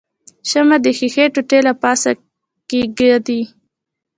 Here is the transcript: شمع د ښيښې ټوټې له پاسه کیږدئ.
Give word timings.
شمع 0.49 0.77
د 0.83 0.87
ښيښې 0.97 1.25
ټوټې 1.33 1.59
له 1.67 1.73
پاسه 1.81 2.11
کیږدئ. 2.69 3.41